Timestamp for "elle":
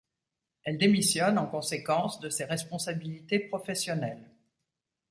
0.63-0.79